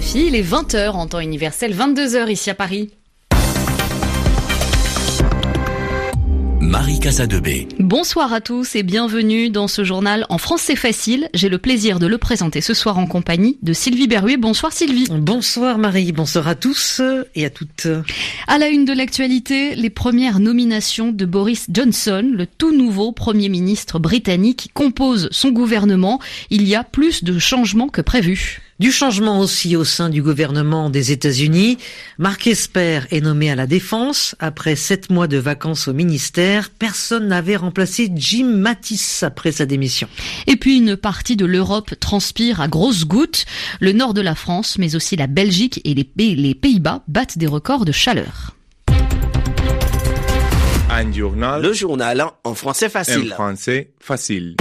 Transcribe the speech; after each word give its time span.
RFI, 0.00 0.28
il 0.28 0.34
est 0.34 0.42
20h 0.42 0.92
en 0.92 1.06
temps 1.06 1.20
universel, 1.20 1.74
22h 1.74 2.30
ici 2.30 2.48
à 2.48 2.54
Paris. 2.54 2.90
Marie 6.58 7.00
Casadebé. 7.00 7.68
Bonsoir 7.78 8.32
à 8.32 8.40
tous 8.40 8.76
et 8.76 8.82
bienvenue 8.82 9.50
dans 9.50 9.68
ce 9.68 9.84
journal 9.84 10.24
en 10.30 10.38
français 10.38 10.76
facile. 10.76 11.28
J'ai 11.34 11.50
le 11.50 11.58
plaisir 11.58 11.98
de 11.98 12.06
le 12.06 12.16
présenter 12.16 12.62
ce 12.62 12.72
soir 12.72 12.96
en 12.96 13.06
compagnie 13.06 13.58
de 13.60 13.74
Sylvie 13.74 14.06
Berruet. 14.06 14.38
Bonsoir 14.38 14.72
Sylvie. 14.72 15.06
Bonsoir 15.10 15.76
Marie, 15.76 16.12
bonsoir 16.12 16.48
à 16.48 16.54
tous 16.54 17.02
et 17.34 17.44
à 17.44 17.50
toutes. 17.50 17.88
À 18.46 18.56
la 18.56 18.68
une 18.68 18.86
de 18.86 18.94
l'actualité, 18.94 19.74
les 19.74 19.90
premières 19.90 20.40
nominations 20.40 21.12
de 21.12 21.26
Boris 21.26 21.66
Johnson, 21.70 22.26
le 22.32 22.46
tout 22.46 22.74
nouveau 22.74 23.12
Premier 23.12 23.50
ministre 23.50 23.98
britannique 23.98 24.60
qui 24.60 24.68
compose 24.70 25.28
son 25.30 25.50
gouvernement. 25.50 26.20
Il 26.48 26.66
y 26.66 26.74
a 26.74 26.84
plus 26.84 27.22
de 27.22 27.38
changements 27.38 27.88
que 27.88 28.00
prévu. 28.00 28.62
Du 28.80 28.90
changement 28.90 29.40
aussi 29.40 29.76
au 29.76 29.84
sein 29.84 30.08
du 30.08 30.22
gouvernement 30.22 30.88
des 30.88 31.12
États-Unis. 31.12 31.76
Marc 32.16 32.46
Esper 32.46 33.00
est 33.10 33.20
nommé 33.20 33.50
à 33.50 33.54
la 33.54 33.66
défense. 33.66 34.34
Après 34.38 34.74
sept 34.74 35.10
mois 35.10 35.28
de 35.28 35.36
vacances 35.36 35.86
au 35.86 35.92
ministère, 35.92 36.70
personne 36.70 37.28
n'avait 37.28 37.56
remplacé 37.56 38.10
Jim 38.14 38.46
Mattis 38.46 39.18
après 39.20 39.52
sa 39.52 39.66
démission. 39.66 40.08
Et 40.46 40.56
puis 40.56 40.78
une 40.78 40.96
partie 40.96 41.36
de 41.36 41.44
l'Europe 41.44 41.92
transpire 42.00 42.62
à 42.62 42.68
grosses 42.68 43.04
gouttes. 43.04 43.44
Le 43.80 43.92
nord 43.92 44.14
de 44.14 44.22
la 44.22 44.34
France, 44.34 44.78
mais 44.78 44.96
aussi 44.96 45.14
la 45.14 45.26
Belgique 45.26 45.82
et 45.84 45.92
les, 45.92 46.34
les 46.34 46.54
Pays-Bas 46.54 47.02
battent 47.06 47.36
des 47.36 47.46
records 47.46 47.84
de 47.84 47.92
chaleur. 47.92 48.56
Un 50.88 51.12
journal. 51.12 51.60
Le 51.60 51.74
journal 51.74 52.24
en 52.44 52.54
français 52.54 52.88
facile. 52.88 53.32
En 53.32 53.34
français 53.34 53.90
facile. 54.00 54.56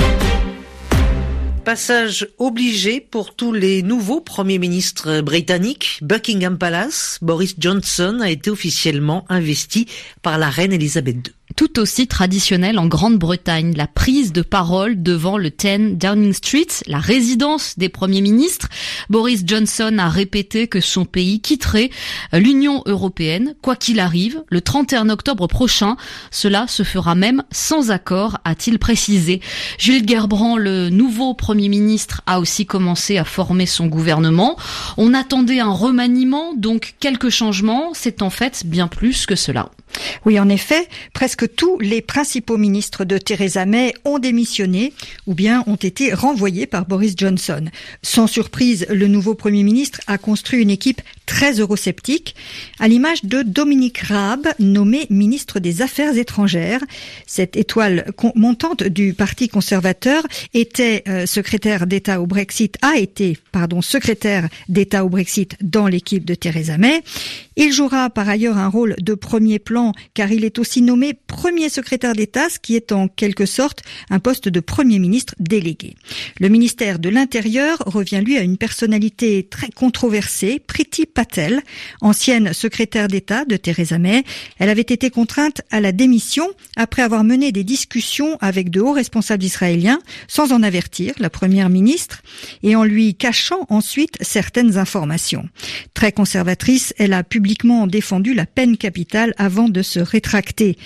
Passage 1.69 2.27
obligé 2.39 2.99
pour 2.99 3.35
tous 3.35 3.53
les 3.53 3.83
nouveaux 3.83 4.21
premiers 4.21 4.57
ministres 4.57 5.21
britanniques. 5.21 5.99
Buckingham 6.01 6.57
Palace, 6.57 7.19
Boris 7.21 7.53
Johnson 7.59 8.21
a 8.23 8.31
été 8.31 8.49
officiellement 8.49 9.23
investi 9.29 9.85
par 10.23 10.39
la 10.39 10.49
reine 10.49 10.73
Elisabeth 10.73 11.27
II 11.27 11.33
tout 11.59 11.77
aussi 11.77 12.07
traditionnel 12.07 12.79
en 12.79 12.87
Grande-Bretagne, 12.87 13.73
la 13.75 13.85
prise 13.85 14.31
de 14.31 14.41
parole 14.41 15.03
devant 15.03 15.37
le 15.37 15.49
10 15.49 15.97
Downing 15.97 16.31
Street, 16.31 16.67
la 16.87 16.99
résidence 16.99 17.77
des 17.77 17.89
premiers 17.89 18.21
ministres. 18.21 18.69
Boris 19.09 19.43
Johnson 19.45 19.97
a 19.99 20.07
répété 20.07 20.69
que 20.69 20.79
son 20.79 21.03
pays 21.03 21.41
quitterait 21.41 21.89
l'Union 22.31 22.81
européenne, 22.85 23.55
quoi 23.61 23.75
qu'il 23.75 23.99
arrive, 23.99 24.41
le 24.47 24.61
31 24.61 25.09
octobre 25.09 25.47
prochain. 25.47 25.97
Cela 26.31 26.65
se 26.67 26.83
fera 26.83 27.13
même 27.13 27.43
sans 27.51 27.91
accord, 27.91 28.37
a-t-il 28.45 28.79
précisé. 28.79 29.41
Gilles 29.77 30.07
Gerbrand, 30.07 30.55
le 30.55 30.89
nouveau 30.89 31.33
premier 31.33 31.67
ministre, 31.67 32.21
a 32.25 32.39
aussi 32.39 32.65
commencé 32.65 33.17
à 33.17 33.25
former 33.25 33.65
son 33.65 33.87
gouvernement. 33.87 34.55
On 34.95 35.13
attendait 35.13 35.59
un 35.59 35.73
remaniement, 35.73 36.53
donc 36.55 36.95
quelques 37.01 37.31
changements. 37.31 37.89
C'est 37.93 38.21
en 38.21 38.29
fait 38.29 38.63
bien 38.65 38.87
plus 38.87 39.25
que 39.25 39.35
cela. 39.35 39.71
Oui, 40.25 40.39
en 40.39 40.49
effet, 40.49 40.87
presque 41.13 41.55
tous 41.55 41.79
les 41.79 42.01
principaux 42.01 42.57
ministres 42.57 43.05
de 43.05 43.17
Theresa 43.17 43.65
May 43.65 43.93
ont 44.05 44.19
démissionné 44.19 44.93
ou 45.27 45.33
bien 45.33 45.63
ont 45.67 45.75
été 45.75 46.13
renvoyés 46.13 46.67
par 46.67 46.85
Boris 46.85 47.13
Johnson. 47.17 47.65
Sans 48.01 48.27
surprise, 48.27 48.85
le 48.89 49.07
nouveau 49.07 49.35
Premier 49.35 49.63
ministre 49.63 50.01
a 50.07 50.17
construit 50.17 50.61
une 50.61 50.69
équipe 50.69 51.01
très 51.29 51.59
eurosceptique, 51.59 52.33
à 52.79 52.87
l'image 52.87 53.23
de 53.23 53.43
Dominique 53.43 53.99
Raab, 53.99 54.47
nommé 54.57 55.05
ministre 55.11 55.59
des 55.59 55.83
Affaires 55.83 56.17
étrangères. 56.17 56.81
Cette 57.27 57.55
étoile 57.55 58.11
montante 58.33 58.81
du 58.81 59.13
Parti 59.13 59.47
conservateur 59.47 60.23
était 60.55 61.03
euh, 61.07 61.27
secrétaire 61.27 61.85
d'État 61.85 62.19
au 62.19 62.25
Brexit, 62.25 62.77
a 62.81 62.97
été, 62.97 63.37
pardon, 63.51 63.83
secrétaire 63.83 64.49
d'État 64.69 65.05
au 65.05 65.09
Brexit 65.09 65.55
dans 65.61 65.87
l'équipe 65.87 66.25
de 66.25 66.33
Theresa 66.33 66.79
May. 66.79 67.03
Il 67.55 67.73
jouera 67.73 68.09
par 68.09 68.27
ailleurs 68.27 68.57
un 68.57 68.67
rôle 68.67 68.95
de 68.99 69.13
premier 69.13 69.59
plan 69.59 69.91
car 70.15 70.31
il 70.31 70.45
est 70.45 70.57
aussi 70.57 70.81
nommé 70.81 71.13
premier 71.13 71.69
secrétaire 71.69 72.13
d'État, 72.13 72.49
ce 72.49 72.57
qui 72.57 72.75
est 72.75 72.91
en 72.91 73.07
quelque 73.07 73.45
sorte 73.45 73.83
un 74.09 74.19
poste 74.19 74.49
de 74.49 74.61
premier 74.61 74.97
ministre 74.97 75.35
délégué. 75.39 75.95
Le 76.39 76.49
ministère 76.49 76.97
de 76.97 77.09
l'Intérieur 77.09 77.77
revient 77.85 78.21
lui 78.25 78.37
à 78.37 78.41
une 78.41 78.57
personnalité 78.57 79.43
très 79.43 79.69
controversée, 79.69 80.59
Priti 80.65 81.05
Patel, 81.19 81.63
ancienne 81.99 82.53
secrétaire 82.53 83.09
d'État 83.09 83.43
de 83.43 83.57
Theresa 83.57 83.99
May. 83.99 84.23
Elle 84.57 84.69
avait 84.69 84.79
été 84.83 85.09
contrainte 85.09 85.61
à 85.69 85.81
la 85.81 85.91
démission 85.91 86.47
après 86.77 87.01
avoir 87.01 87.25
mené 87.25 87.51
des 87.51 87.65
discussions 87.65 88.37
avec 88.39 88.69
de 88.69 88.79
hauts 88.79 88.93
responsables 88.93 89.43
israéliens 89.43 89.99
sans 90.29 90.53
en 90.53 90.63
avertir 90.63 91.13
la 91.19 91.29
première 91.29 91.67
ministre 91.67 92.21
et 92.63 92.77
en 92.77 92.85
lui 92.85 93.15
cachant 93.15 93.65
ensuite 93.67 94.15
certaines 94.21 94.77
informations. 94.77 95.49
Très 95.93 96.13
conservatrice, 96.13 96.93
elle 96.97 97.11
a 97.11 97.25
publiquement 97.25 97.85
défendu 97.85 98.33
la 98.33 98.45
peine 98.45 98.77
capitale 98.77 99.33
avant 99.37 99.67
de 99.67 99.81
se 99.81 99.99
rétracter. 99.99 100.77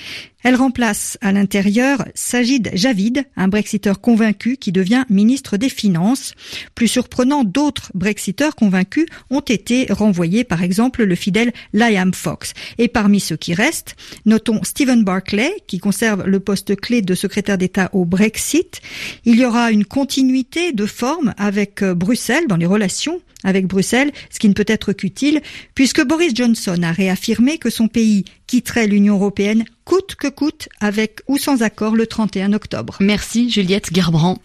Elle 0.44 0.56
remplace 0.56 1.18
à 1.22 1.31
l'intérieur 1.31 2.06
Sajid 2.16 2.72
Javid, 2.74 3.26
un 3.36 3.48
brexiteur 3.48 4.02
convaincu 4.02 4.58
qui 4.58 4.72
devient 4.72 5.06
ministre 5.09 5.58
des 5.58 5.70
Finances. 5.70 6.34
Plus 6.76 6.88
surprenant, 6.88 7.44
d'autres 7.44 7.92
brexiteurs 7.94 8.56
convaincus 8.56 9.06
ont 9.30 9.40
été 9.40 9.88
renvoyés, 9.90 10.44
par 10.44 10.62
exemple 10.62 11.03
le 11.03 11.16
fidèle 11.16 11.53
Liam 11.74 12.14
Fox. 12.14 12.53
Et 12.78 12.90
parmi 12.90 13.20
ceux 13.20 13.38
qui 13.38 13.53
restent, 13.53 13.96
notons 14.26 14.64
Stephen 14.64 15.03
Barclay, 15.03 15.52
qui 15.68 15.80
conserve 15.80 16.28
le 16.28 16.40
poste 16.40 16.76
clé 16.76 17.02
de 17.02 17.16
secrétaire 17.16 17.58
d'État 17.58 17.90
au 17.94 18.06
Brexit. 18.06 18.82
Il 19.26 19.40
y 19.40 19.46
aura 19.46 19.72
une 19.72 19.86
continuité 19.86 20.74
de 20.74 20.86
forme 20.86 21.34
avec 21.38 21.82
euh, 21.82 21.94
Bruxelles 21.94 22.48
dans 22.48 22.58
les 22.58 22.66
relations 22.66 23.22
avec 23.44 23.68
Bruxelles, 23.68 24.12
ce 24.30 24.40
qui 24.40 24.50
ne 24.50 24.54
peut 24.54 24.66
être 24.68 24.94
qu'utile, 24.94 25.42
puisque 25.76 26.04
Boris 26.04 26.34
Johnson 26.36 26.81
a 26.84 26.92
réaffirmé 26.92 27.58
que 27.58 27.70
son 27.70 27.88
pays 27.88 28.26
quitterait 28.48 28.88
l'Union 28.88 29.16
européenne 29.16 29.66
coûte 29.86 30.16
que 30.16 30.28
coûte, 30.28 30.70
avec 30.80 31.22
ou 31.28 31.38
sans 31.38 31.62
accord 31.62 31.96
le 31.96 32.08
31 32.08 32.53
octobre. 32.53 32.98
Merci 33.00 33.50
Juliette 33.50 33.94
Gerbrand. 33.94 34.40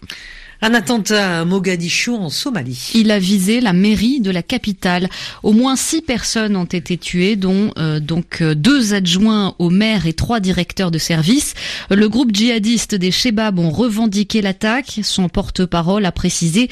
Un 0.61 0.73
attentat 0.73 1.39
à 1.39 1.45
Mogadiscio 1.45 2.15
en 2.17 2.29
Somalie. 2.29 2.91
Il 2.93 3.11
a 3.11 3.19
visé 3.19 3.61
la 3.61 3.71
mairie 3.71 4.19
de 4.19 4.29
la 4.29 4.43
capitale. 4.43 5.09
Au 5.41 5.53
moins 5.53 5.77
six 5.77 6.01
personnes 6.01 6.57
ont 6.57 6.65
été 6.65 6.97
tuées, 6.97 7.37
dont 7.37 7.71
euh, 7.77 8.01
euh, 8.41 8.55
deux 8.55 8.93
adjoints 8.93 9.55
au 9.57 9.69
maire 9.69 10.05
et 10.05 10.11
trois 10.11 10.41
directeurs 10.41 10.91
de 10.91 10.97
service. 10.97 11.53
Le 11.89 12.09
groupe 12.09 12.35
djihadiste 12.35 12.93
des 12.93 13.09
Shebab 13.09 13.57
ont 13.57 13.69
revendiqué 13.69 14.41
l'attaque. 14.41 14.99
Son 15.01 15.29
porte-parole 15.29 16.05
a 16.05 16.11
précisé 16.11 16.69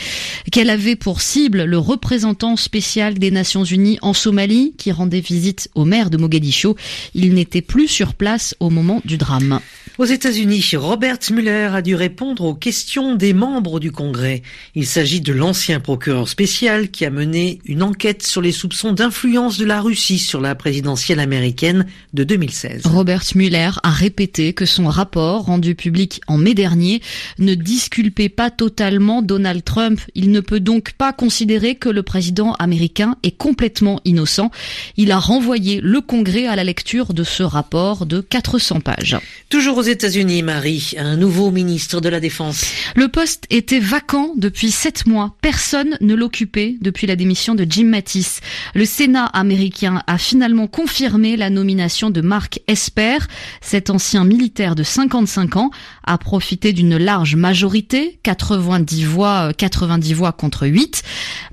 qu'elle 0.52 0.70
avait 0.70 0.98
pour 0.98 1.22
cible 1.22 1.64
le 1.64 1.78
représentant 1.78 2.58
spécial 2.58 3.14
des 3.14 3.32
Nations 3.32 3.64
Unies 3.64 4.00
en 4.02 4.12
Somalie, 4.12 4.74
qui 4.78 4.92
rendait 4.92 5.22
visite 5.22 5.70
au 5.76 5.86
maire 5.86 6.10
de 6.10 6.18
Mogadiscio. 6.18 6.76
Il 7.16 7.34
n'était 7.34 7.62
plus 7.62 7.88
sur 7.88 8.16
place 8.16 8.54
au 8.60 8.70
moment 8.70 9.02
du 9.06 9.16
drame. 9.16 9.62
Aux 9.98 10.06
États-Unis, 10.06 10.76
Robert 10.76 11.18
Mueller 11.32 11.72
a 11.74 11.82
dû 11.82 11.96
répondre 11.96 12.44
aux 12.44 12.54
questions 12.54 13.16
des 13.16 13.34
membres 13.34 13.80
du 13.80 13.92
Congrès. 13.92 14.44
Il 14.76 14.86
s'agit 14.86 15.22
de 15.22 15.34
l'ancien 15.34 15.80
procureur 15.80 16.30
spécial 16.30 16.92
qui 16.92 17.04
a 17.04 17.10
mené 17.10 17.58
une 17.66 17.82
enquête 17.82 18.22
sur 18.22 18.42
les 18.44 18.52
soupçons 18.52 18.94
d'influence 18.94 19.58
de 19.58 19.66
la 19.66 19.82
Russie 19.82 20.20
sur 20.20 20.40
la 20.40 20.54
présidentielle 20.54 21.20
américaine 21.20 21.88
de 22.14 22.24
2016. 22.24 22.86
Robert 22.86 23.24
Mueller 23.34 23.72
a 23.82 23.90
répété 23.90 24.54
que 24.54 24.68
son 24.68 24.86
rapport, 24.86 25.46
rendu 25.46 25.74
public 25.74 26.22
en 26.28 26.38
mai 26.38 26.54
dernier, 26.54 27.02
ne 27.40 27.56
disculpait 27.56 28.30
pas 28.30 28.52
totalement 28.52 29.24
Donald 29.24 29.64
Trump. 29.64 30.00
Il 30.14 30.30
ne 30.30 30.42
peut 30.42 30.60
donc 30.60 30.92
pas 30.92 31.12
considérer 31.12 31.74
que 31.74 31.90
le 31.90 32.04
président 32.04 32.54
américain 32.60 33.16
est 33.24 33.36
complètement 33.36 34.00
innocent. 34.06 34.52
Il 34.96 35.12
a 35.12 35.18
renvoyé 35.18 35.82
le 35.82 36.02
Congrès 36.02 36.46
à 36.46 36.56
la 36.56 36.64
lecture 36.64 37.16
de 37.16 37.24
ce 37.24 37.42
rapport 37.42 38.06
de 38.06 38.22
400 38.22 38.82
pages. 38.82 39.18
Toujours 39.50 39.78
aux 39.78 39.87
États-Unis, 39.88 40.44
Marie, 40.44 40.94
un 40.98 41.16
nouveau 41.16 41.52
ministre 41.52 42.02
de 42.02 42.10
la 42.10 42.20
Défense. 42.20 42.66
Le 42.96 43.08
poste 43.08 43.46
était 43.50 43.80
vacant 43.80 44.34
depuis 44.36 44.72
sept 44.72 45.06
mois. 45.06 45.36
Personne 45.42 45.98
ne 46.02 46.14
l'occupait 46.14 46.76
depuis 46.82 47.08
la 47.08 47.16
démission 47.16 47.56
de 47.56 47.66
Jim 47.68 47.86
Mattis. 47.86 48.40
Le 48.76 48.86
Sénat 48.86 49.26
américain 49.26 50.04
a 50.08 50.18
finalement 50.18 50.68
confirmé 50.68 51.38
la 51.38 51.50
nomination 51.50 52.10
de 52.10 52.22
Mark 52.22 52.60
Esper. 52.68 53.18
Cet 53.62 53.90
ancien 53.90 54.26
militaire 54.26 54.76
de 54.76 54.84
55 54.84 55.56
ans 55.56 55.72
a 56.04 56.18
profité 56.18 56.74
d'une 56.74 56.98
large 56.98 57.36
majorité, 57.36 58.20
90 58.24 59.06
voix, 59.06 59.52
90 59.54 60.14
voix 60.14 60.32
contre 60.32 60.68
8, 60.68 61.04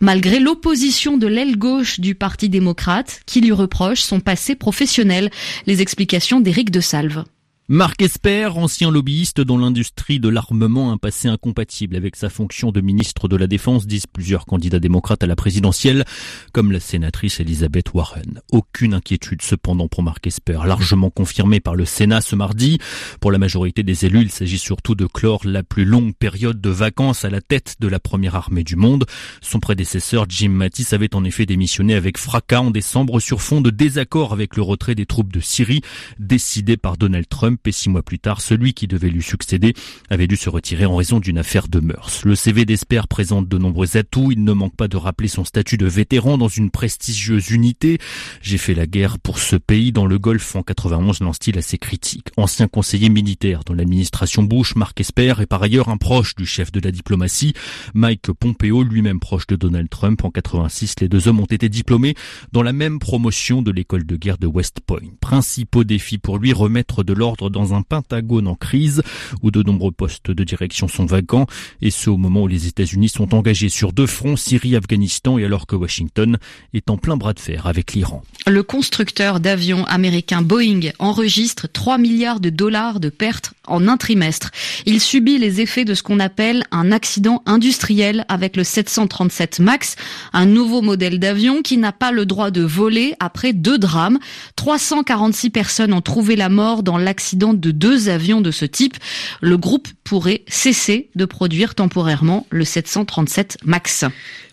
malgré 0.01 0.41
l'opposition 0.41 1.17
de 1.17 1.27
l'aile 1.27 1.57
gauche 1.57 2.01
du 2.01 2.15
Parti 2.15 2.49
démocrate 2.49 3.21
qui 3.27 3.41
lui 3.41 3.53
reproche 3.53 4.01
son 4.01 4.21
passé 4.21 4.55
professionnel. 4.55 5.31
Les 5.67 5.83
explications 5.83 6.41
d'Éric 6.41 6.71
de 6.71 6.81
Salve. 6.81 7.25
Marc 7.71 8.03
Esper, 8.03 8.51
ancien 8.57 8.91
lobbyiste 8.91 9.41
dans 9.41 9.57
l'industrie 9.57 10.21
de 10.21 10.29
l'armement, 10.29 10.93
un 10.93 10.99
passé 10.99 11.29
incompatible 11.29 11.97
avec 11.97 12.15
sa 12.15 12.29
fonction 12.29 12.73
de 12.73 12.83
ministre 12.83 13.27
de 13.27 13.37
la 13.37 13.47
Défense, 13.47 13.87
disent 13.87 14.07
plusieurs 14.07 14.45
candidats 14.45 14.81
démocrates 14.81 15.25
à 15.25 15.27
la 15.27 15.35
présidentielle, 15.35 16.05
comme 16.53 16.73
la 16.73 16.79
sénatrice 16.79 17.41
Elisabeth 17.41 17.95
Warren. 17.95 18.43
Aucune 18.53 18.93
inquiétude 18.93 19.41
cependant 19.41 19.89
pour 19.89 20.03
Marc 20.03 20.27
Esper, 20.27 20.59
largement 20.67 21.09
confirmée 21.09 21.59
par 21.59 21.75
le 21.75 21.87
Sénat 21.87 22.21
ce 22.21 22.37
mardi. 22.37 22.81
Pour 23.19 23.33
la 23.33 23.39
majorité 23.39 23.83
des 23.83 24.05
élus, 24.05 24.21
il 24.21 24.31
s'agit 24.31 24.59
surtout 24.59 24.95
de 24.95 25.07
clore 25.07 25.41
la 25.47 25.63
plus 25.63 25.87
longue 25.87 26.15
période 26.15 26.61
de 26.61 26.69
vacances 26.69 27.25
à 27.25 27.31
la 27.31 27.41
tête 27.41 27.77
de 27.81 27.89
la 27.89 27.99
première 27.99 28.35
armée 28.35 28.65
du 28.65 28.77
monde. 28.77 29.07
Son 29.41 29.59
prédécesseur 29.59 30.27
Jim 30.29 30.51
Mattis 30.51 30.89
avait 30.93 31.15
en 31.15 31.25
effet 31.25 31.47
démissionné 31.47 31.95
avec 31.95 32.19
fracas 32.19 32.61
en 32.61 32.71
décembre 32.71 33.21
sur 33.21 33.41
fond 33.41 33.63
de 33.63 33.71
désaccord 33.71 34.35
avec 34.35 34.55
le 34.55 34.63
retrait 34.63 34.95
des 34.95 35.07
troupes 35.07 35.33
de 35.33 35.41
Syrie 35.41 35.81
décidé 36.19 36.77
par 36.77 36.99
Donald 36.99 37.27
Trump 37.27 37.54
et 37.67 37.73
six 37.73 37.89
mois 37.89 38.03
plus 38.03 38.19
tard, 38.19 38.41
celui 38.41 38.75
qui 38.75 38.87
devait 38.87 39.09
lui 39.09 39.23
succéder 39.23 39.75
avait 40.11 40.27
dû 40.27 40.37
se 40.37 40.49
retirer 40.49 40.87
en 40.87 40.97
raison 40.97 41.21
d'une 41.21 41.39
affaire 41.39 41.69
de 41.69 41.81
mœurs. 41.81 42.25
Le 42.25 42.35
CV 42.35 42.65
d'Esper 42.65 43.09
présente 43.09 43.49
de 43.49 43.59
nombreux 43.59 43.97
atouts. 43.97 44.33
Il 44.33 44.45
ne 44.45 44.53
manque 44.53 44.77
pas 44.77 44.89
de 44.89 44.97
rappeler 44.97 45.29
son 45.29 45.45
statut 45.45 45.77
de 45.77 45.87
vétéran 45.87 46.39
dans 46.39 46.49
une 46.49 46.71
prestigieuse 46.71 47.51
unité. 47.51 47.99
J'ai 48.43 48.59
fait 48.59 48.75
la 48.75 48.87
guerre 48.87 49.19
pour 49.19 49.39
ce 49.39 49.57
pays 49.57 49.93
dans 49.93 50.07
le 50.07 50.19
Golfe 50.19 50.57
en 50.57 50.63
91, 50.63 51.21
lance-t-il 51.21 51.59
assez 51.59 51.79
critique. 51.79 52.29
Ancien 52.37 52.69
conseiller 52.69 53.09
militaire 53.09 53.65
dans 53.65 53.75
l'administration 53.75 54.43
Bush, 54.43 54.77
Mark 54.77 55.01
Esper 55.01 55.35
est 55.41 55.47
par 55.47 55.63
ailleurs 55.63 55.89
un 55.89 55.97
proche 55.97 56.35
du 56.35 56.47
chef 56.47 56.73
de 56.73 56.81
la 56.81 56.91
diplomatie, 56.91 57.55
Mike 57.95 58.33
Pompeo, 58.33 58.83
lui-même 58.83 59.21
proche 59.21 59.47
de 59.47 59.57
Donald 59.57 59.89
Trump. 59.89 60.25
En 60.25 60.31
86, 60.31 60.97
les 61.01 61.09
deux 61.09 61.29
hommes 61.29 61.41
ont 61.41 61.47
été 61.47 61.69
diplômés 61.69 62.15
dans 62.53 62.63
la 62.63 62.73
même 62.73 62.99
promotion 62.99 63.63
de 63.63 63.71
l'école 63.71 64.05
de 64.05 64.17
guerre 64.17 64.39
de 64.39 64.47
West 64.47 64.81
Point. 64.87 65.01
Principaux 65.21 65.85
défis 65.85 66.19
pour 66.19 66.39
lui, 66.39 66.53
remettre 66.53 67.05
de 67.05 67.13
l'ordre 67.13 67.44
dans 67.51 67.75
un 67.75 67.83
pentagone 67.83 68.49
en 68.49 68.55
crise 68.55 69.03
où 69.43 69.51
de 69.51 69.63
nombreux 69.63 69.93
postes 69.93 70.31
de 70.31 70.45
direction 70.45 70.89
sont 70.89 71.07
vacants 71.07 71.47
et 71.83 71.91
ce 71.91 72.11
au 72.11 72.17
moment 72.17 72.43
où 72.43 72.49
les 72.49 72.67
États-Unis 72.67 73.09
sont 73.09 73.35
engagés 73.35 73.69
sur 73.69 73.93
deux 73.93 74.07
fronts, 74.07 74.37
Syrie, 74.37 74.77
Afghanistan 74.77 75.39
et 75.39 75.45
alors 75.45 75.67
que 75.67 75.77
Washington 75.77 76.39
est 76.73 76.91
en 76.91 76.97
plein 76.97 77.17
bras 77.17 77.33
de 77.33 77.41
fer 77.41 77.67
avec 77.67 77.93
l'Iran. 77.93 78.23
Le 78.47 78.63
constructeur 78.63 79.41
d'avions 79.41 79.85
américain 79.87 80.43
Boeing 80.43 80.91
enregistre 80.99 81.69
3 81.73 81.99
milliards 81.99 82.41
de 82.41 82.51
dollars 82.51 83.01
de 83.01 83.09
pertes 83.09 83.55
en 83.67 83.89
un 83.89 83.97
trimestre. 83.97 84.51
Il 84.87 85.01
subit 85.01 85.39
les 85.39 85.61
effets 85.61 85.85
de 85.85 85.95
ce 85.95 86.03
qu'on 86.03 86.21
appelle 86.21 86.65
un 86.71 86.93
accident 86.93 87.43
industriel 87.47 88.25
avec 88.29 88.57
le 88.57 88.65
737 88.65 89.61
MAX, 89.61 89.97
un 90.33 90.47
nouveau 90.47 90.83
modèle 90.83 91.19
d'avion 91.19 91.63
qui 91.63 91.77
n'a 91.77 91.93
pas 91.93 92.13
le 92.13 92.27
droit 92.27 92.51
de 92.51 92.63
voler 92.63 93.15
après 93.21 93.53
deux 93.53 93.79
drames. 93.79 94.19
346 94.57 95.51
personnes 95.51 95.93
ont 95.93 96.01
trouvé 96.01 96.37
la 96.37 96.49
mort 96.49 96.83
dans 96.83 96.99
l'accident 96.99 97.55
de 97.55 97.71
deux 97.71 98.09
avions 98.09 98.41
de 98.41 98.51
ce 98.51 98.65
type, 98.65 98.97
le 99.41 99.57
groupe 99.57 99.89
pourrait 100.05 100.45
cesser 100.49 101.11
de 101.15 101.25
produire 101.25 101.75
temporairement 101.75 102.47
le 102.51 102.65
737 102.65 103.59
MAX. 103.65 104.05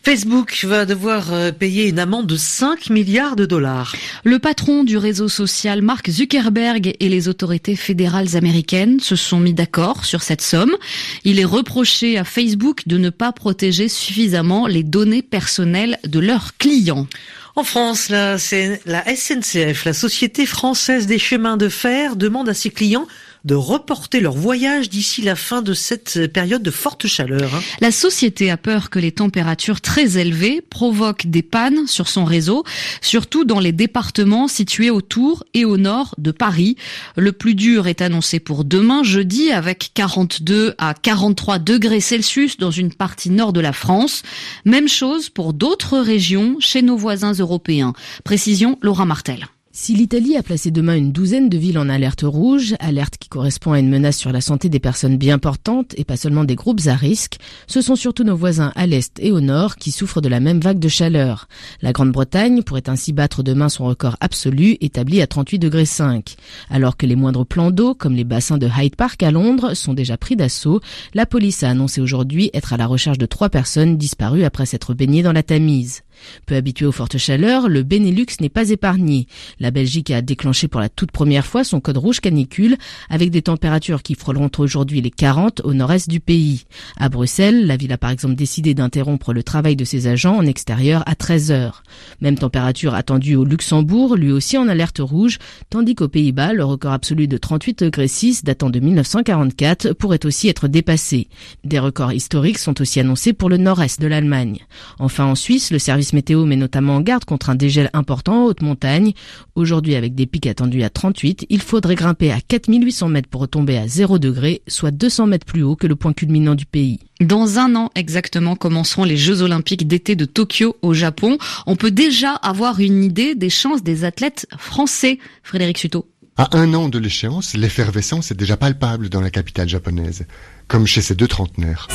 Facebook 0.04 0.66
va 0.66 0.88
devoir 0.88 1.32
euh, 1.32 1.52
payer 1.52 1.88
une 1.88 2.00
amende 2.00 2.26
de 2.26 2.36
5 2.36 2.90
milliards 2.90 3.36
de 3.36 3.46
dollars. 3.46 3.96
Le 4.24 4.40
patron 4.40 4.84
du 4.84 4.98
réseau 4.98 5.28
social 5.28 5.84
Mark 5.84 6.10
Zuckerberg 6.10 6.96
et 7.00 7.08
les 7.08 7.28
autorités 7.28 7.76
fédérales 7.76 8.36
américaines 8.36 9.00
se 9.04 9.16
sont 9.16 9.40
mis 9.40 9.54
d'accord 9.54 10.06
sur 10.06 10.24
cette 10.24 10.42
somme. 10.42 10.76
Il 11.24 11.40
est 11.40 11.46
reproché 11.46 12.18
à 12.18 12.24
Facebook 12.24 12.88
de 12.88 12.98
ne 12.98 13.10
pas 13.10 13.32
protéger 13.32 13.90
suffisamment 13.90 14.68
les 14.68 14.84
données 14.84 15.22
personnelles 15.22 16.00
de 16.06 16.20
leurs 16.20 16.58
clients. 16.58 17.08
En 17.56 17.64
France, 17.64 18.10
la, 18.10 18.38
SNCF, 18.38 19.86
la 19.86 19.94
Société 19.94 20.46
française 20.46 21.06
des 21.06 21.20
chemins 21.20 21.58
de 21.58 21.68
fer, 21.68 22.16
demande 22.16 22.48
à 22.48 22.54
ses 22.54 22.70
clients 22.70 23.08
de 23.46 23.56
reporter 23.56 24.20
leur 24.20 24.34
voyage 24.34 24.90
d'ici 24.90 25.22
la 25.22 25.36
fin 25.36 25.62
de 25.62 25.74
cette 25.74 26.28
période 26.32 26.62
de 26.62 26.72
forte 26.72 27.08
chaleur. 27.08 27.56
Hein. 27.56 27.62
La 27.80 27.92
société 27.92 28.52
a 28.52 28.58
peur 28.58 28.90
que 28.90 29.00
les 29.00 29.12
températures 29.12 29.82
très 29.82 30.18
élevées 30.18 30.62
provoquent 30.62 31.28
des 31.28 31.42
pannes 31.42 31.88
sur 31.88 32.08
son 32.08 32.24
réseau, 32.26 32.64
surtout 33.02 33.44
dans 33.44 33.60
les 33.60 33.72
départements 33.72 34.48
situés 34.48 34.90
autour 34.90 35.44
et 35.54 35.66
au 35.66 35.78
nord 35.78 36.14
de 36.18 36.32
Paris. 36.32 36.76
Le 37.18 37.32
plus 37.32 37.56
dur 37.56 37.88
est 37.88 38.02
annoncé 38.02 38.40
pour 38.40 38.64
demain, 38.64 39.04
jeudi, 39.04 39.52
avec 39.52 39.92
42 39.94 40.76
à 40.78 40.94
43 40.94 41.60
degrés 41.60 42.00
Celsius 42.00 42.58
dans 42.58 42.72
une 42.72 42.94
partie 42.94 43.30
nord 43.30 43.54
de 43.54 43.60
la 43.60 43.74
France. 43.74 44.24
Même 44.66 44.88
chose 44.88 45.30
pour 45.30 45.54
d'autres 45.54 45.98
régions 45.98 46.58
chez 46.60 46.82
nos 46.82 46.98
voisins 46.98 47.34
européens. 47.34 47.94
Précision 48.24 48.78
Laura 48.82 49.06
Martel. 49.06 49.48
Si 49.74 49.94
l'Italie 49.96 50.36
a 50.36 50.44
placé 50.44 50.70
demain 50.70 50.98
une 50.98 51.14
douzaine 51.14 51.48
de 51.48 51.58
villes 51.58 51.80
en 51.80 51.88
alerte 51.88 52.24
rouge, 52.26 52.76
alerte 52.82 53.16
qui 53.18 53.30
correspond 53.30 53.72
à 53.72 53.80
une 53.80 53.88
menace 53.88 54.18
sur 54.18 54.34
la 54.34 54.42
santé 54.42 54.68
des 54.68 54.82
personnes 54.82 55.16
bien 55.16 55.40
portantes 55.40 55.94
et 55.96 56.04
pas 56.04 56.18
seulement 56.18 56.44
des 56.44 56.56
groupes 56.56 56.82
à 56.88 56.96
risque, 56.96 57.38
ce 57.68 57.80
sont 57.80 57.96
surtout 57.96 58.26
nos 58.26 58.36
voisins 58.36 58.74
à 58.76 58.86
l'est 58.86 59.18
et 59.22 59.32
au 59.32 59.40
nord 59.40 59.78
qui 59.78 59.92
souffrent 59.92 60.20
de 60.20 60.28
la 60.28 60.42
même 60.42 60.60
vague 60.60 60.80
de 60.80 60.90
chaleur. 60.90 61.48
La 61.82 61.94
Grande-Bretagne 61.94 62.64
pourrait 62.64 62.90
ainsi 62.90 63.14
battre 63.14 63.44
demain 63.44 63.70
son 63.70 63.86
record 63.86 64.18
absolu 64.20 64.76
établi 64.82 65.22
à 65.22 65.28
38 65.28 65.60
degrés 65.60 65.86
5. 65.86 66.36
Alors 66.70 66.98
que 66.98 67.06
les 67.06 67.16
moindres 67.16 67.46
plans 67.46 67.72
d'eau, 67.72 67.96
comme 67.96 68.16
les 68.18 68.26
bassins 68.26 68.58
de 68.58 68.68
Hyde 68.68 68.98
Park 68.98 69.24
à 69.24 69.32
Londres, 69.32 69.74
sont 69.74 69.94
déjà 69.94 70.18
pris 70.18 70.36
d'assaut, 70.36 70.82
la 71.14 71.26
police 71.26 71.64
a 71.64 71.70
annoncé 71.70 72.02
aujourd'hui 72.02 72.50
être 72.54 72.74
à 72.74 72.78
la 72.78 72.88
recherche 72.88 73.18
de 73.18 73.26
trois 73.26 73.48
personnes 73.48 73.96
disparues 73.96 74.44
après 74.44 74.66
s'être 74.66 74.94
baignées 74.94 75.24
dans 75.24 75.32
la 75.32 75.44
Tamise. 75.44 76.04
Peu 76.46 76.56
habitué 76.56 76.86
aux 76.86 76.92
fortes 76.92 77.18
chaleurs, 77.18 77.68
le 77.68 77.84
Benelux 77.84 78.28
n'est 78.40 78.50
pas 78.50 78.70
épargné. 78.70 79.28
La 79.62 79.70
Belgique 79.70 80.10
a 80.10 80.24
déclenché 80.24 80.68
pour 80.68 80.82
la 80.82 80.90
toute 80.90 81.12
première 81.12 81.46
fois 81.46 81.64
son 81.64 81.80
code 81.80 81.98
rouge 81.98 82.20
canicule 82.20 82.78
avec 83.12 83.30
des 83.30 83.44
températures 83.44 84.02
qui 84.02 84.16
frôleront 84.16 84.50
aujourd'hui 84.58 85.02
les 85.02 85.12
40 85.12 85.62
au 85.64 85.76
nord-est 85.76 86.10
du 86.10 86.20
pays. 86.20 86.66
À 86.98 87.10
Bruxelles, 87.10 87.68
la 87.68 87.78
ville 87.78 87.94
a 87.94 88.00
par 88.00 88.10
exemple 88.10 88.34
décidé 88.34 88.74
d'interrompre 88.74 89.34
le 89.34 89.44
travail 89.44 89.76
de 89.76 89.86
ses 89.86 90.08
agents 90.08 90.36
en 90.36 90.48
extérieur 90.48 91.04
à 91.06 91.14
13 91.14 91.52
heures. 91.52 91.84
Même 92.22 92.40
température 92.40 92.96
attendue 92.96 93.36
au 93.36 93.46
Luxembourg, 93.46 94.16
lui 94.16 94.32
aussi 94.32 94.58
en 94.58 94.68
alerte 94.68 94.98
rouge, 94.98 95.38
tandis 95.70 95.94
qu'aux 95.94 96.08
Pays-Bas, 96.08 96.54
le 96.54 96.66
record 96.66 96.94
absolu 96.94 97.28
de 97.28 97.38
38 97.38 97.84
degrés 97.84 98.08
6 98.08 98.44
datant 98.44 98.72
de 98.72 98.80
1944 98.80 99.94
pourrait 99.94 100.26
aussi 100.26 100.48
être 100.48 100.70
dépassé. 100.70 101.28
Des 101.64 101.78
records 101.78 102.14
historiques 102.14 102.58
sont 102.58 102.82
aussi 102.82 103.00
annoncés 103.00 103.34
pour 103.34 103.48
le 103.48 103.58
nord-est 103.58 104.02
de 104.02 104.08
l'Allemagne. 104.08 104.58
Enfin 104.98 105.26
en 105.26 105.36
Suisse, 105.36 105.70
le 105.70 105.78
service 105.78 106.14
météo 106.14 106.46
met 106.46 106.56
notamment 106.56 106.96
en 106.96 107.02
garde 107.02 107.26
contre 107.26 107.52
un 107.52 107.56
dégel 107.56 107.92
important 107.94 108.46
en 108.46 108.46
haute 108.46 108.64
montagne. 108.64 109.14
Aujourd'hui, 109.56 109.96
avec 109.96 110.16
des 110.16 110.28
pics 110.28 110.48
attendus 110.48 110.84
à 110.84 110.90
38, 110.90 111.46
il 111.50 111.62
faudrait 111.62 111.96
grimper 111.96 112.32
à 112.32 112.40
4800 112.40 113.10
mètres 113.10 113.30
pour 113.30 113.42
retomber 113.42 113.78
à 113.78 113.88
0 113.88 114.18
degré, 114.18 114.62
soit 114.68 114.92
200 114.92 115.28
mètres 115.28 115.46
plus 115.46 115.62
haut 115.62 115.76
que 115.76 115.88
le 115.88 115.98
point 115.98 116.14
culminant 116.14 116.56
du 116.56 116.66
pays. 116.66 117.00
Dans 117.20 117.60
un 117.60 117.76
an 117.76 117.92
exactement 117.96 118.56
commenceront 118.56 119.04
les 119.04 119.18
Jeux 119.18 119.42
Olympiques 119.42 119.88
d'été 119.88 120.16
de 120.16 120.26
Tokyo 120.26 120.78
au 120.82 120.94
Japon. 120.94 121.38
On 121.68 121.76
peut 121.76 121.92
déjà 121.92 122.32
avoir 122.32 122.80
une 122.80 123.04
idée 123.04 123.36
des 123.36 123.50
chances 123.50 123.84
des 123.84 124.06
athlètes 124.06 124.48
français. 124.58 125.20
Frédéric 125.44 125.78
Suto. 125.78 126.08
À 126.38 126.58
un 126.58 126.74
an 126.74 126.88
de 126.88 126.98
l'échéance, 126.98 127.56
l'effervescence 127.56 128.32
est 128.32 128.36
déjà 128.36 128.56
palpable 128.56 129.10
dans 129.10 129.22
la 129.22 129.30
capitale 129.30 129.68
japonaise 129.68 130.26
comme 130.72 130.88
chez 130.88 131.02
ces 131.02 131.16
deux 131.16 131.28
trentenaires. 131.28 131.90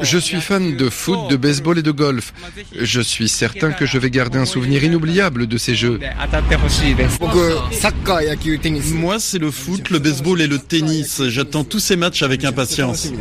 Je 0.00 0.16
suis 0.16 0.40
fan 0.40 0.76
de 0.76 0.88
foot, 0.88 1.28
de 1.28 1.36
baseball 1.36 1.78
et 1.78 1.82
de 1.82 1.90
golf. 1.90 2.32
Je 2.80 3.02
suis 3.02 3.28
certain 3.28 3.70
que 3.72 3.84
je 3.84 3.98
vais 3.98 4.08
garder 4.08 4.38
un 4.38 4.46
souvenir 4.46 4.82
inoubliable 4.82 5.46
de 5.46 5.58
ces 5.58 5.74
jeux. 5.74 6.00
Moi, 8.94 9.18
c'est 9.18 9.38
le 9.38 9.50
foot, 9.50 9.90
le 9.90 9.98
baseball 9.98 10.40
et 10.40 10.46
le 10.46 10.58
tennis. 10.58 11.22
J'attends 11.28 11.64
tous 11.64 11.80
ces 11.80 11.96
matchs 11.96 12.22
avec 12.22 12.46
impatience. 12.46 13.12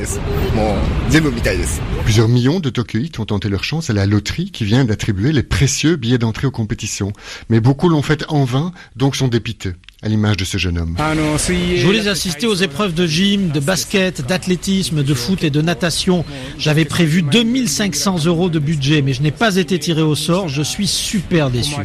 Plusieurs 2.06 2.30
millions 2.30 2.62
de 2.62 2.70
Tokyoïtes 2.70 3.20
ont 3.20 3.26
tenté 3.26 3.50
leur 3.50 3.66
chance 3.66 3.90
à 3.90 3.94
la 3.94 4.06
loterie 4.06 4.52
qui 4.52 4.64
vient 4.64 4.86
d'attribuer 4.86 5.34
les 5.34 5.44
précieux 5.44 5.98
billets 5.98 6.18
d'entrée 6.18 6.48
aux 6.48 6.52
compétitions. 6.52 7.12
Mais 7.50 7.60
beaucoup 7.60 7.90
l'ont 7.90 8.02
fait 8.02 8.24
en 8.30 8.46
vain, 8.46 8.72
donc 8.96 9.18
sont 9.18 9.28
dépiteux 9.28 9.76
à 10.04 10.10
l'image 10.10 10.38
de 10.38 10.46
ce 10.46 10.58
jeune 10.58 10.78
homme. 10.78 10.96
Je 10.98 11.86
voulais 11.86 12.08
assister 12.08 12.46
aux 12.46 12.56
épreuves 12.56 12.94
de 12.94 13.08
gym, 13.08 13.50
de 13.50 13.60
basket, 13.60 14.26
d'athlétisme, 14.28 15.04
de 15.04 15.14
foot 15.14 15.44
et 15.44 15.50
de 15.50 15.62
natation. 15.62 16.26
J'avais 16.58 16.86
prévu 16.86 17.22
2500 17.22 18.26
euros 18.26 18.50
de 18.50 18.60
budget, 18.60 19.02
mais 19.02 19.14
je 19.14 19.22
n'ai 19.22 19.32
pas 19.32 19.56
été 19.56 19.80
tiré 19.80 20.02
au 20.02 20.16
sort. 20.16 20.50
Je 20.50 20.62
suis 20.62 20.88
super 20.88 21.50
déçu. 21.50 21.76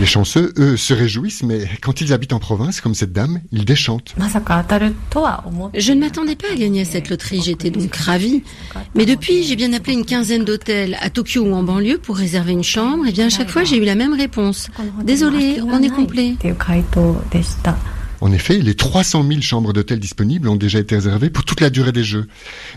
Les 0.00 0.06
chanceux, 0.06 0.54
eux, 0.58 0.76
se 0.76 0.94
réjouissent, 0.94 1.42
mais 1.42 1.68
quand 1.82 2.00
ils 2.00 2.12
habitent 2.12 2.32
en 2.32 2.38
province, 2.38 2.80
comme 2.80 2.94
cette 2.94 3.12
dame, 3.12 3.40
ils 3.52 3.64
déchantent. 3.64 4.14
Je 5.74 5.92
ne 5.92 6.00
m'attendais 6.00 6.36
pas 6.36 6.48
à 6.52 6.56
gagner 6.56 6.84
cette 6.84 7.10
loterie, 7.10 7.42
j'étais 7.42 7.70
donc 7.70 7.94
ravie. 7.94 8.42
Mais 8.94 9.04
depuis, 9.04 9.42
j'ai 9.42 9.56
bien 9.56 9.72
appelé 9.72 9.94
une 9.94 10.06
quinzaine 10.06 10.44
d'hôtels 10.44 10.96
à 11.00 11.10
Tokyo 11.10 11.42
ou 11.42 11.52
en 11.52 11.62
banlieue 11.62 11.98
pour 11.98 12.16
réserver 12.16 12.52
une 12.52 12.64
chambre, 12.64 13.06
et 13.06 13.12
bien 13.12 13.26
à 13.26 13.30
chaque 13.30 13.50
fois, 13.50 13.64
j'ai 13.64 13.76
eu 13.76 13.84
la 13.84 13.94
même 13.94 14.14
réponse. 14.14 14.68
Désolé, 15.04 15.60
on 15.60 15.82
est 15.82 15.97
complet. 15.98 16.36
En 18.20 18.32
effet, 18.32 18.58
les 18.58 18.74
300 18.74 19.24
000 19.28 19.40
chambres 19.40 19.72
d'hôtel 19.72 19.98
disponibles 19.98 20.48
ont 20.48 20.56
déjà 20.56 20.78
été 20.78 20.96
réservées 20.96 21.30
pour 21.30 21.44
toute 21.44 21.60
la 21.60 21.70
durée 21.70 21.92
des 21.92 22.04
Jeux. 22.04 22.26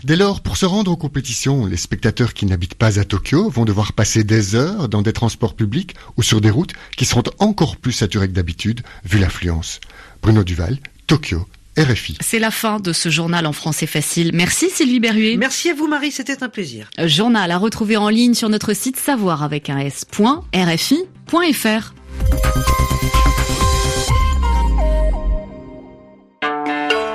Dès 0.04 0.16
lors, 0.16 0.40
pour 0.40 0.56
se 0.56 0.66
rendre 0.66 0.90
aux 0.90 0.96
compétitions, 0.96 1.66
les 1.66 1.76
spectateurs 1.76 2.32
qui 2.34 2.46
n'habitent 2.46 2.74
pas 2.74 2.98
à 2.98 3.04
Tokyo 3.04 3.48
vont 3.48 3.64
devoir 3.64 3.92
passer 3.92 4.24
des 4.24 4.54
heures 4.54 4.88
dans 4.88 5.02
des 5.02 5.12
transports 5.12 5.54
publics 5.54 5.94
ou 6.16 6.22
sur 6.22 6.40
des 6.40 6.50
routes 6.50 6.72
qui 6.96 7.04
seront 7.04 7.22
encore 7.38 7.76
plus 7.76 7.92
saturées 7.92 8.28
que 8.28 8.34
d'habitude, 8.34 8.82
vu 9.04 9.18
l'affluence. 9.18 9.80
Bruno 10.20 10.44
Duval, 10.44 10.78
Tokyo, 11.06 11.46
RFI. 11.78 12.18
C'est 12.20 12.38
la 12.38 12.50
fin 12.50 12.78
de 12.78 12.92
ce 12.92 13.08
journal 13.08 13.46
en 13.46 13.52
français 13.52 13.86
facile. 13.86 14.30
Merci 14.34 14.68
Sylvie 14.68 15.00
Berruet. 15.00 15.36
Merci 15.36 15.70
à 15.70 15.74
vous 15.74 15.88
Marie, 15.88 16.12
c'était 16.12 16.42
un 16.42 16.48
plaisir. 16.48 16.90
Journal 16.98 17.50
à 17.50 17.58
retrouver 17.58 17.96
en 17.96 18.08
ligne 18.08 18.34
sur 18.34 18.48
notre 18.48 18.74
site 18.74 18.96
savoir 18.96 19.42
avec 19.42 19.70
un 19.70 19.78
s.rfi.fr. 19.78 20.12